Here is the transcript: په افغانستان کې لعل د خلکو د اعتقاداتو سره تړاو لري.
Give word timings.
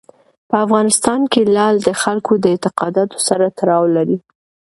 په 0.49 0.55
افغانستان 0.65 1.21
کې 1.31 1.41
لعل 1.55 1.75
د 1.83 1.89
خلکو 2.01 2.33
د 2.39 2.45
اعتقاداتو 2.53 3.17
سره 3.27 3.45
تړاو 3.59 3.83
لري. 3.95 4.17